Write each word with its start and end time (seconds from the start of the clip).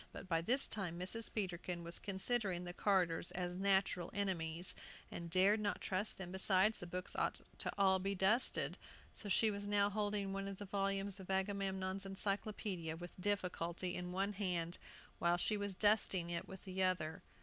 But 0.11 0.27
by 0.27 0.41
this 0.41 0.67
time 0.67 0.97
Mrs. 0.97 1.31
Peterkin 1.31 1.83
was 1.83 1.99
considering 1.99 2.63
the 2.63 2.73
carters 2.73 3.29
as 3.33 3.55
natural 3.55 4.09
enemies, 4.15 4.73
and 5.11 5.29
dared 5.29 5.59
not 5.59 5.79
trust 5.79 6.17
them; 6.17 6.31
besides, 6.31 6.79
the 6.79 6.87
books 6.87 7.15
ought 7.15 7.39
all 7.77 7.99
to 7.99 8.03
be 8.03 8.15
dusted. 8.15 8.79
So 9.13 9.29
she 9.29 9.51
was 9.51 9.67
now 9.67 9.91
holding 9.91 10.33
one 10.33 10.47
of 10.47 10.57
the 10.57 10.65
volumes 10.65 11.19
of 11.19 11.29
Agamemnon's 11.29 12.03
Encyclopædia, 12.05 12.97
with 12.99 13.13
difficulty, 13.19 13.93
in 13.93 14.11
one 14.11 14.33
hand, 14.33 14.79
while 15.19 15.37
she 15.37 15.55
was 15.55 15.75
dusting 15.75 16.31
it 16.31 16.47
with 16.47 16.65
the 16.65 16.81
other. 16.81 17.21